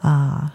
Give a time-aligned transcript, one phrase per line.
[0.00, 0.52] 啊、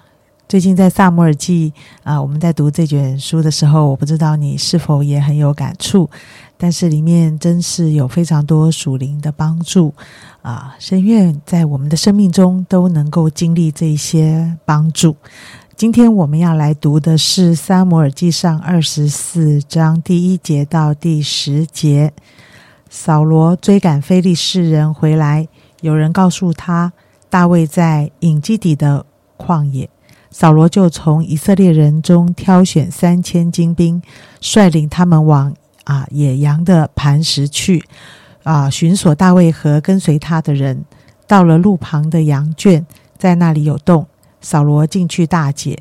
[0.48, 6.10] 最近在萨姆尔记啊、我们在读这卷书的时候，我不知道你是否也很有感触，
[6.58, 9.94] 但是里面真是有非常多属灵的帮助
[10.42, 15.16] 啊、深愿在我们的生命中都能够经历这些帮助。
[15.76, 22.14] 今天我们要来读的是《撒母耳记上》二十四章第一节到第十节。
[22.90, 25.48] 扫罗追赶非利士人回来，
[25.82, 26.94] 有人告诉他，
[27.28, 29.04] 大卫在隐基底的
[29.44, 29.90] 旷野。
[30.32, 34.02] 扫罗就从以色列人中挑选三千精兵，
[34.42, 37.84] 率领他们往啊野羊的磐石去，
[38.44, 40.84] 啊寻索大卫和跟随他的人。
[41.28, 42.86] 到了路旁的羊圈，
[43.18, 44.08] 在那里有洞，
[44.42, 45.78] 扫罗进去大解。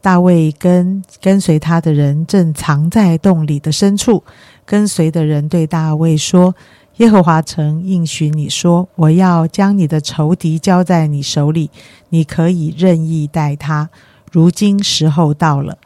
[0.00, 4.22] 大卫跟跟随他的人正藏在洞里的深处。
[4.64, 6.54] 跟随的人对大卫说
[6.96, 11.70] ：“耶和华曾应许你说，我要将你的仇敌交在你手里，
[12.08, 13.90] 你可以任意待他。
[14.32, 15.76] 如今时候到了。”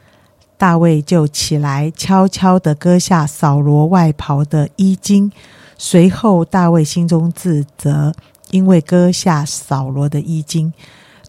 [0.56, 5.32] 大卫就起来，悄悄地割下扫罗外袍的衣襟。
[5.78, 8.12] 随后，大卫心中自责，
[8.50, 10.70] 因为割下扫罗的衣襟，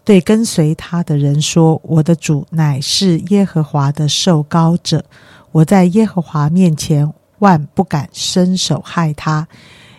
[0.04, 5.02] 对跟随他的人说：“我的主乃是耶和华的受膏者，
[5.50, 7.10] 我在耶和华面前。”
[7.42, 9.48] 万不敢伸手害他，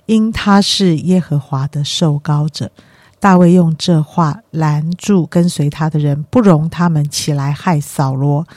[0.05, 2.71] 因他是耶和华的受膏者。
[3.19, 8.47] 大卫用这话拦住跟随他的人，不容他们起来害扫罗。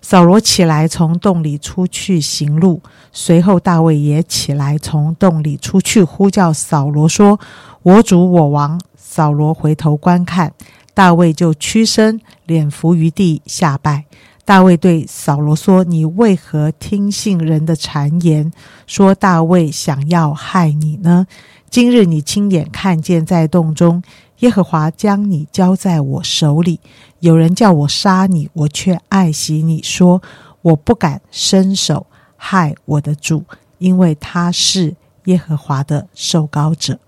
[0.00, 2.80] 扫罗起来从洞里出去行路，
[3.12, 7.40] 随后大卫也起来从洞里出去呼叫扫罗说
[7.82, 10.52] ：“我主我王。”扫罗回头观看，
[10.94, 14.04] 大卫就屈身，脸伏于地下拜。
[14.48, 18.50] 大卫对扫罗说：“你为何听信人的谗言，
[18.86, 21.26] 说大卫想要害你呢？
[21.68, 24.02] 今日你亲眼看见在洞中，
[24.38, 26.80] 耶和华将你交在我手里。
[27.20, 30.22] 有人叫我杀你，我却爱惜你，说
[30.62, 33.44] 我不敢伸手害我的主，
[33.76, 36.98] 因为他是耶和华的受膏者。”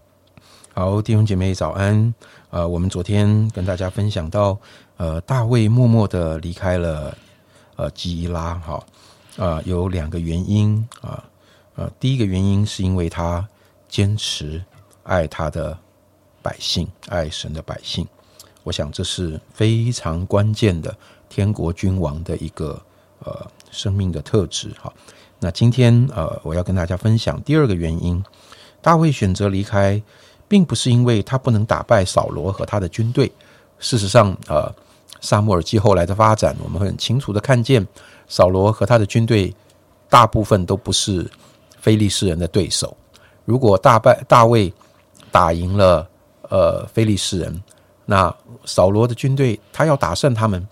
[0.75, 2.15] 好，弟兄姐妹早安。
[2.51, 4.59] 呃，我们昨天跟大家分享到，
[4.99, 7.17] 呃，大卫默默的离开了。
[7.81, 8.85] 呃，基伊拉哈，
[9.39, 11.25] 呃，有两个原因啊，
[11.77, 13.49] 呃，第一个原因是因为他
[13.89, 14.63] 坚持
[15.03, 15.79] 爱他的
[16.43, 18.07] 百姓，爱神的百姓，
[18.65, 20.95] 我想这是非常关键的
[21.31, 22.79] 天国君王的一个
[23.25, 24.93] 呃生命的特质哈。
[25.39, 28.23] 那今天呃，我要跟大家分享第二个原因，
[28.83, 30.03] 大卫选择离开，
[30.47, 33.33] 并不是因为他不能打败扫罗和他的军队，
[33.79, 34.71] 事实上呃。
[35.21, 37.87] 萨穆尔记后来的发展，我们会很清楚的看见，
[38.28, 39.54] 扫罗和他的军队
[40.09, 41.31] 大部分都不是
[41.78, 42.97] 非利士人的对手。
[43.44, 44.72] 如果大败大卫
[45.31, 46.09] 打赢了
[46.48, 47.62] 呃非利士人，
[48.06, 48.34] 那
[48.65, 50.66] 扫罗的军队他要打胜他们，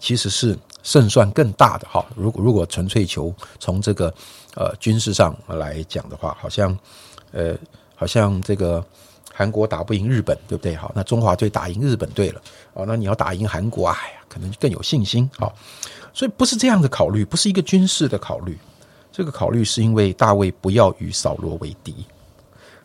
[0.00, 2.04] 其实是胜算更大的哈。
[2.16, 4.12] 如果如果纯粹求从这个
[4.54, 6.76] 呃军事上来讲的话，好像
[7.32, 7.54] 呃
[7.94, 8.84] 好像这个。
[9.38, 10.74] 韩国打不赢日本，对不对？
[10.74, 15.30] 好，那中华队打赢日本队了，哦，那你要打赢韩国，哎呀，可能更有信心。
[15.38, 15.54] 好，
[16.12, 18.58] 所以不是这样的考虑，不是一个军事的考虑。
[19.12, 21.94] 这个考虑是因为大卫不要与扫罗为敌，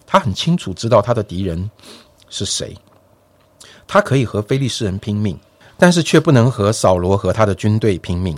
[0.05, 1.67] 他很清楚知道他的敌人
[2.29, 2.77] 是谁，
[3.87, 5.35] 他可以和非利士人拼命，
[5.75, 8.37] 但是却不能和扫罗和他的军队拼命。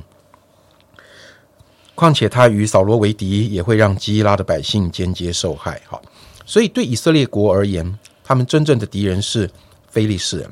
[1.96, 5.82] 况且他与扫罗为敌，也会让基拉的百姓间接受害。
[5.86, 6.02] 好。
[6.46, 9.50] 所以，对以色列国而言，他们真正的敌人是
[9.90, 10.50] 非利士人。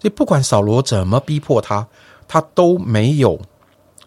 [0.00, 1.86] 所以，不管扫罗怎么逼迫他，
[2.26, 3.38] 他都没有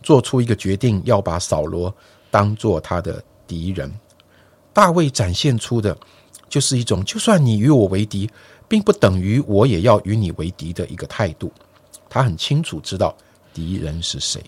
[0.01, 1.93] 做出一个决定，要把扫罗
[2.29, 3.91] 当做他的敌人。
[4.73, 5.95] 大卫展现出的，
[6.49, 8.29] 就是一种就算你与我为敌，
[8.67, 11.51] 并不等于我也要与你为敌的一个态度。
[12.09, 13.15] 他很清楚知道
[13.53, 14.41] 敌人是谁。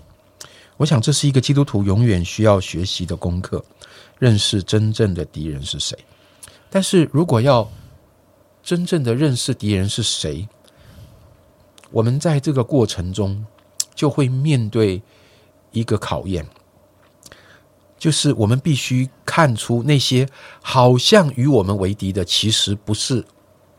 [0.78, 3.64] 我想，这是一个基督徒永远需要学习的功课：
[4.18, 5.98] 认识真正的敌人是谁。
[6.74, 7.70] 但是如果要
[8.64, 10.50] 真正的认识敌人是谁，
[11.92, 13.46] 我们在这个过程中
[13.94, 15.00] 就会面对
[15.70, 16.44] 一个考验，
[18.00, 20.28] 就是我们必须看出那些
[20.64, 23.24] 好像与我们为敌的，其实不是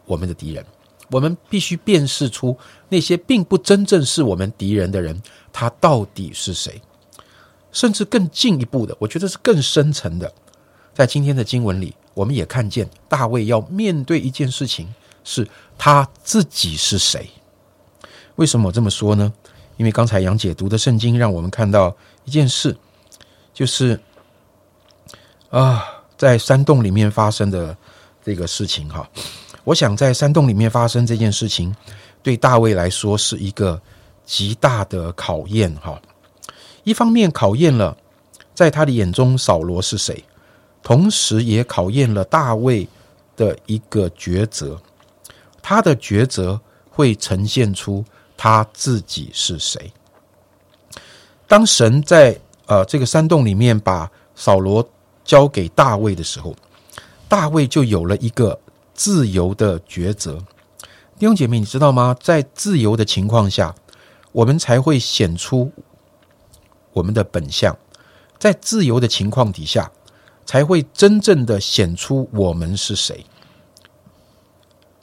[0.04, 0.64] 我们的敌人。
[1.10, 2.56] 我们必须辨识出
[2.88, 5.20] 那些并不真正是我们敌人的人，
[5.52, 6.80] 他到底是谁？
[7.72, 10.32] 甚至更进一步的，我觉得是更深层的。
[10.94, 14.92] 在今天的经文里，我们也看见大卫要面对一件事情，
[15.24, 15.46] 是
[15.76, 17.28] 他自己是谁？
[18.36, 19.32] 为什么我这么说呢？
[19.76, 21.94] 因为刚才杨姐读的圣经，让我们看到
[22.24, 22.76] 一件事，
[23.52, 23.98] 就是
[25.50, 25.84] 啊，
[26.16, 27.76] 在山洞里面发生的
[28.24, 29.08] 这个事情哈。
[29.64, 31.74] 我想在山洞里面发生这件事情，
[32.22, 33.80] 对大卫来说是一个
[34.24, 36.00] 极大的考验哈。
[36.84, 37.96] 一方面考验了
[38.54, 40.22] 在他的眼中扫罗是谁，
[40.84, 42.86] 同时也考验了大卫
[43.36, 44.80] 的一个抉择。
[45.60, 48.04] 他的抉择会呈现出
[48.36, 49.92] 他自己是谁。
[51.48, 54.88] 当神在呃这个山洞里面把扫罗
[55.24, 56.54] 交给大卫的时候，
[57.28, 58.60] 大卫就有了一个。
[58.96, 60.38] 自由的抉择，
[61.18, 62.16] 弟兄姐妹，你知道吗？
[62.20, 63.74] 在自由的情况下，
[64.30, 65.72] 我们才会显出
[66.92, 67.74] 我们的本相；
[68.38, 69.90] 在自由的情况底下，
[70.44, 73.24] 才会真正的显出我们是谁。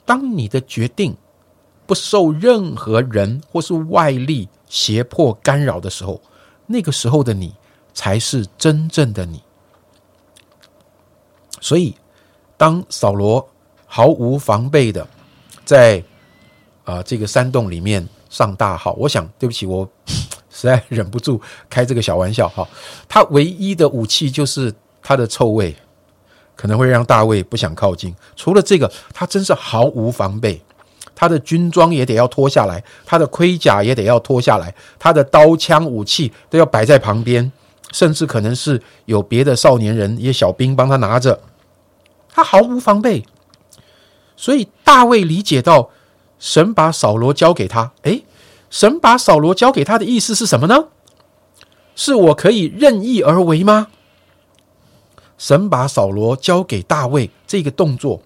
[0.04, 1.16] 当你的决定
[1.86, 6.20] 不受任何人或是外力胁迫干扰的时候，
[6.66, 7.54] 那个时候的你
[7.94, 9.42] 才是真正的你。
[11.60, 11.94] 所以，
[12.56, 13.48] 当扫罗。
[13.94, 15.06] 毫无防备的，
[15.66, 16.02] 在
[16.82, 18.94] 啊这个山洞里面上大号。
[18.94, 19.86] 我想，对不起，我
[20.48, 22.66] 实在忍不住开这个小玩笑哈。
[23.06, 25.74] 他唯一的武器就是他的臭味，
[26.54, 28.14] 可能会让大卫不想靠近。
[28.36, 30.62] 除了这个，他真是毫无防备。
[31.14, 37.52] 他的军装也得要脱下来，他的盔甲也得要脱下来，他的刀枪武器都要摆在旁边，
[37.92, 41.40] 甚至可能是有别的少年人、一些小兵帮他拿着。
[42.32, 43.24] 他毫无防备。
[44.36, 45.90] 所以大卫理解到，
[46.38, 47.92] 神把扫罗交给他。
[48.02, 48.24] 诶，
[48.70, 50.86] 神把扫罗交给他的意思是什么呢？
[51.94, 53.88] 是我可以任意而为吗？
[55.42, 58.22] 神把扫罗交给大卫这个动作，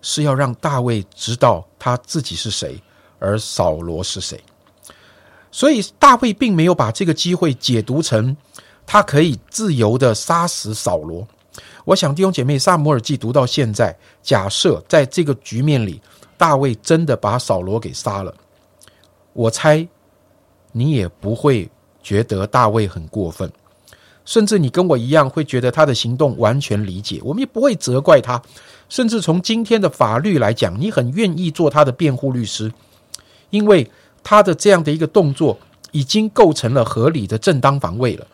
[0.00, 2.80] 是要让大卫知道他自己是谁，
[3.18, 4.42] 而扫罗是谁。
[5.50, 8.34] 所以大卫并没有把这个机会解读成
[8.86, 11.28] 他可以自由的杀死扫罗。
[11.84, 16.00] 我想弟兄姐妹，萨摩尔记读到现在，假设在这个局面里，
[16.38, 18.34] 大卫真的把扫罗给杀了，
[19.34, 19.86] 我猜
[20.72, 21.70] 你也不会
[22.02, 23.52] 觉得大卫很过分，
[24.30, 28.40] 甚至你跟我一样会觉得他的行动完全理解，我们也不会责怪他，
[28.88, 32.72] 甚至从今天的法律来讲，你很愿意做他的辩护律师，
[33.50, 33.90] 因为
[34.22, 35.58] 他的这样的一个动作
[35.90, 38.26] 已经构成了合理的正当防卫了。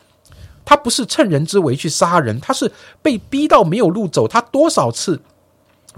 [0.66, 2.70] 他不是趁人之危去杀人，他是
[3.00, 4.28] 被逼到没有路走。
[4.28, 5.18] 他多少次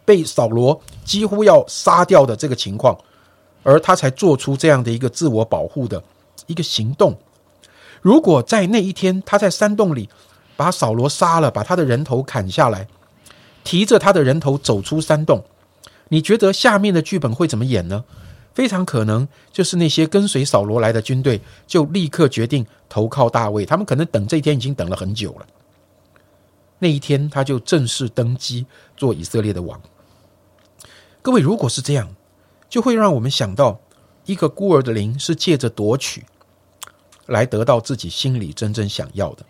[0.04, 2.96] 被扫罗几乎要杀掉的这个情况，
[3.64, 6.00] 而他才做出这样的一个自我保护的
[6.46, 7.18] 一个行动。
[8.00, 10.08] 如果在那一天他在山洞里
[10.56, 12.88] 把扫罗杀了，把他的人头砍下来，
[13.64, 15.44] 提着他的人头走出山洞，
[16.08, 18.04] 你觉得下面的剧本会怎么演呢？
[18.54, 25.46] 非常可能就是那些跟随扫罗来的军队就立刻决定投靠大卫，他们可能等这一天已经等了很久了。
[26.80, 28.66] 那一天他就正式登基
[28.96, 29.80] 做以色列的王。
[31.22, 32.08] 各位，如果是这样，
[32.68, 33.78] 就会让我们想到
[34.24, 36.24] 一个孤儿的灵是借着夺取
[37.28, 39.44] 来得到自己心里真正想要的，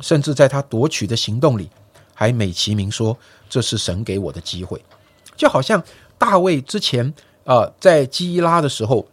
[0.00, 1.68] 甚至在他夺取的行动里
[2.14, 3.18] 还美其名说
[3.48, 4.80] 这是神给我的机会，
[5.36, 5.82] 就好像
[6.16, 7.12] 大卫之前。
[7.46, 9.06] 啊，在基拉的时候，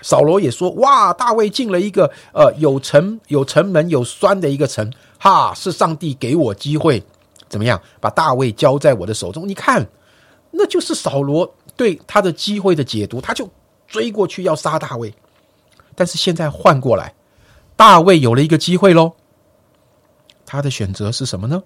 [0.00, 7.02] 扫罗也说：“哇，大卫进了一个呃有城有城门有栓的一个城，哈，是上帝给我机会，
[7.46, 9.46] 怎么样把大卫交在我的手中？
[9.46, 9.86] 你看，
[10.52, 13.46] 那就是扫罗对他的机会的解读，他就
[13.86, 15.14] 追过去要杀大卫。
[15.96, 17.14] 但是现在换过来，
[17.76, 19.12] 大卫有了一个机会喽，
[20.44, 21.62] 他的选择是什么呢？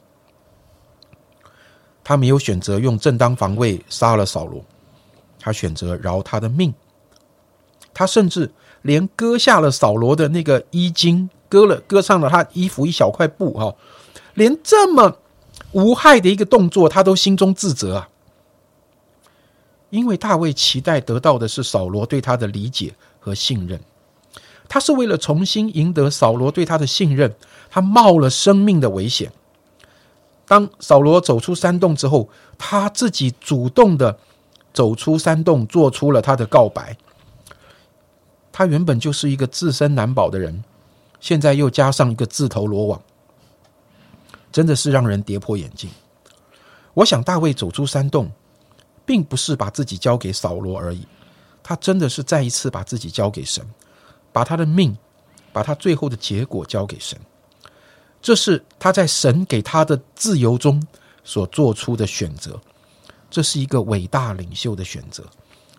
[2.05, 4.65] 他没有选择用正当防卫杀了扫罗。”
[5.41, 6.75] 他选择饶他的命，
[7.95, 8.51] 他甚至
[8.83, 13.75] 连割下了扫罗的那个衣襟，割了割上了他衣服一小块布哈，
[14.35, 15.17] 连这么
[15.71, 18.09] 无害的一个动作，他都心中自责啊。
[19.91, 23.81] 因为大卫期待得到的是扫罗对他的理解和信任，
[24.69, 27.35] 他是为了重新赢得扫罗对他的信任，
[27.71, 29.33] 他冒了生命的危险。
[30.47, 34.19] 当扫罗走出山洞之后，他自己主动的。
[34.71, 36.97] 走出山洞，做出了他的告白。
[38.53, 40.63] 他原本就是一个自身难保的人，
[41.19, 43.03] 现在又加上一个自投罗网，
[44.53, 45.91] 真的是让人跌破眼镜。
[46.95, 48.31] 我想大卫走出山洞，
[49.05, 51.09] 并不是把自己交给扫罗而已，
[51.61, 53.67] 他真的是再一次把自己交给神，
[54.39, 54.97] 把他的命，
[55.53, 57.19] 把他最后的结果交给神。
[58.23, 60.81] 这是他在神给他的自由中
[61.25, 62.57] 所做出的选择，
[63.29, 65.25] 这是一个伟大领袖的选择，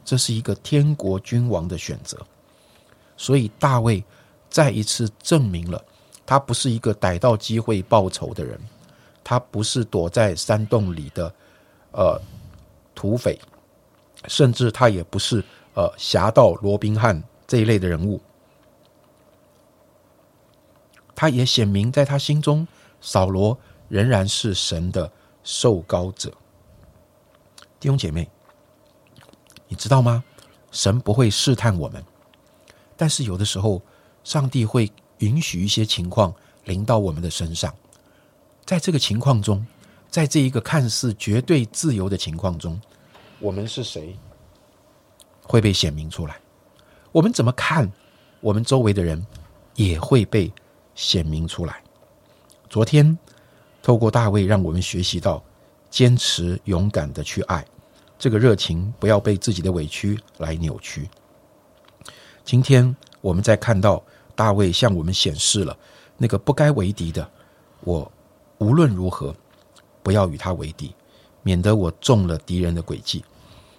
[0.03, 2.17] 这是一个天国君王的选择。
[3.15, 4.03] 所以大卫
[4.49, 5.81] 再一次证明了，
[6.25, 8.59] 他不是一个逮到机会报仇的人，
[9.23, 11.33] 他不是躲在山洞里的
[11.93, 12.21] 呃
[12.93, 13.39] 土匪，
[14.27, 15.41] 甚至他也不是
[15.75, 18.19] 呃侠盗罗宾汉这一类的人物。
[21.19, 22.65] 他也显明，在他心中，
[23.01, 23.59] 扫罗
[23.89, 25.11] 仍然是神的
[25.43, 26.29] 受膏者。
[27.77, 28.29] 弟兄姐妹，
[29.67, 30.23] 你知道吗？
[30.71, 32.01] 神不会试探我们，
[32.95, 33.81] 但是有的时候，
[34.23, 36.33] 上帝会允许一些情况
[36.63, 37.75] 临到我们的身上。
[38.63, 39.67] 在这个情况中，
[40.09, 42.79] 在这一个看似绝对自由的情况中，
[43.39, 44.17] 我们是谁
[45.43, 46.39] 会被显明出来？
[47.11, 47.91] 我们怎么看
[48.39, 49.27] 我们周围的人，
[49.75, 50.49] 也会被。
[50.99, 51.81] 显明出来。
[52.69, 53.17] 昨天
[53.81, 55.41] 透过大卫，让我们学习到
[55.89, 57.65] 坚持勇敢的去爱，
[58.17, 61.09] 这个热情不要被自己的委屈来扭曲。
[62.43, 64.03] 今天我们在看到
[64.35, 65.75] 大卫向我们显示了
[66.17, 67.27] 那个不该为敌的，
[67.79, 68.11] 我
[68.57, 69.33] 无论如何
[70.03, 70.93] 不要与他为敌，
[71.43, 73.23] 免得我中了敌人的诡计。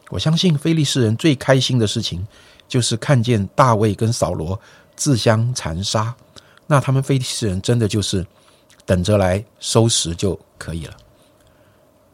[0.09, 2.27] 我相信非利士人最开心的事情，
[2.67, 4.59] 就是看见大卫跟扫罗
[4.97, 6.17] 自相残杀。
[6.71, 8.25] 那他们非利士人真的就是
[8.87, 10.97] 等着来收拾就可以了。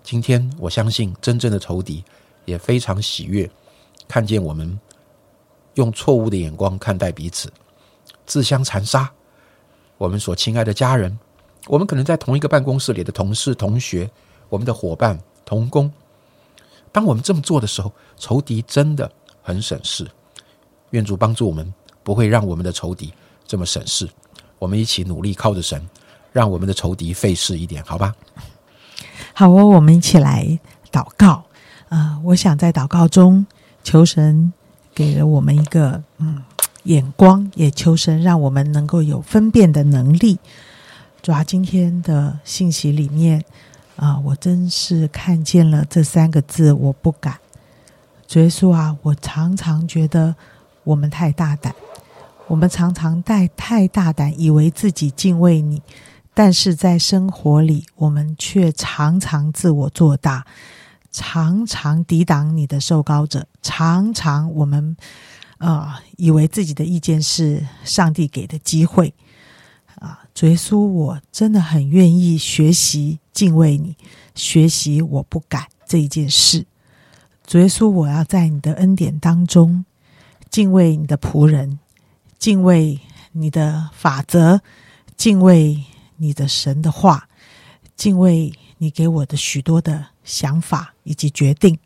[0.03, 2.03] 今天我相信真正的仇敌
[2.47, 3.51] 也非常喜悦，
[4.09, 4.81] 看见我们
[5.75, 7.53] 用错误的眼光看待彼此，
[8.25, 9.13] 自相残杀
[9.99, 11.19] 我们所亲爱的家人，
[11.67, 14.11] 我们可能在同一个办公室里的同事、同学，
[14.49, 15.93] 我们的伙伴、同工。
[16.91, 20.09] 当我们这么做的时候，仇敌真的很省事。
[20.93, 23.13] 愿主帮助我们，不会让我们的仇敌
[23.47, 24.09] 这么省事。
[24.59, 25.81] 我们一起努力，靠着神，
[26.33, 28.15] 让我们的仇敌费事一点，好吧？
[29.35, 30.59] 好哦，我们一起来
[30.91, 31.45] 祷告。
[31.89, 33.47] 啊，我想在祷告中
[33.85, 34.53] 求神
[34.93, 36.43] 给了我们一个嗯
[36.83, 40.39] 眼光，也求神让我们能够有分辨的能力。
[41.23, 43.45] 主要今天的信息里面
[43.95, 47.39] 啊，我真是看见了这三个字，我不敢。
[48.27, 50.35] 主耶稣啊，我常常觉得
[50.83, 51.73] 我们太大胆。
[52.49, 55.83] 我们常常带太大胆，以为自己敬畏你，
[56.33, 60.47] 但是在生活里，我们却常常自我做大，
[61.11, 64.97] 常常抵挡你的受膏者，常常我们
[65.59, 69.13] 啊，以为自己的意见是上帝给的机会
[69.97, 70.21] 啊。
[70.33, 73.97] 主耶稣，我真的很愿意学习敬畏你，
[74.37, 76.65] 学习我不敢这一件事。
[77.45, 79.85] 主耶稣，我要在你的恩典当中
[80.49, 81.81] 敬畏你的仆人。
[82.39, 82.99] 敬畏
[83.33, 84.61] 你的法则，
[85.17, 85.83] 敬畏
[86.17, 87.29] 你的神的话，
[87.97, 91.79] 敬畏你给我的许多的想法以及决定。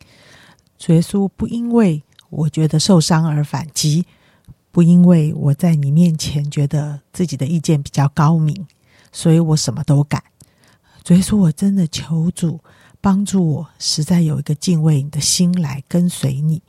[0.77, 4.05] 主耶稣，不因为我觉得受伤而反击，
[4.71, 8.67] 不因为我在你面前觉得自己的意见比较高明，
[9.11, 10.21] 所以我什么都敢。
[11.03, 12.59] 主耶稣，我真的求主
[12.99, 16.61] 帮助我，实在有一个敬畏你的心来跟随你。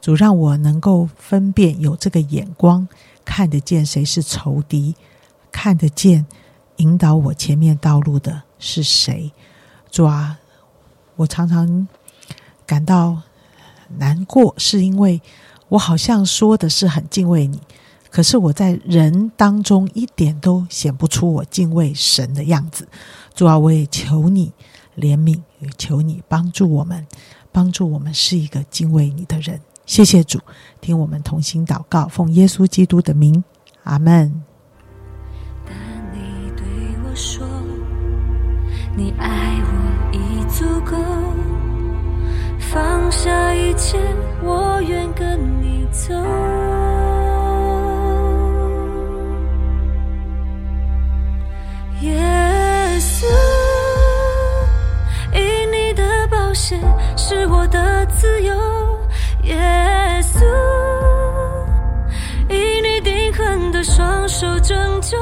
[0.00, 2.88] 主让我能够分辨，有这个眼光。
[3.24, 4.94] 看得见谁是仇敌，
[5.50, 6.26] 看得见
[6.76, 9.32] 引导我前面道路的是谁。
[9.90, 10.38] 主啊，
[11.16, 11.86] 我常常
[12.66, 13.22] 感到
[13.98, 15.20] 难过，是因为
[15.68, 17.60] 我好像说的是很敬畏你，
[18.10, 22.88] 可是我在人当中一点都显不出我敬畏神的样子。
[23.34, 24.52] 主啊，我也求你
[24.96, 27.06] 怜悯，也求你帮助我们，
[27.50, 29.60] 帮助我们是一个敬畏你的人。
[29.84, 30.38] 谢谢主，
[30.80, 33.42] 听我们同心祷告，奉耶稣基督的名，
[33.84, 34.42] 阿门。
[35.66, 35.74] 但
[36.12, 36.64] 你对
[37.04, 37.46] 我说，
[38.96, 40.96] 你爱我已足够，
[42.58, 43.98] 放下一切，
[44.42, 46.14] 我愿跟你走。
[64.62, 65.18] 拯救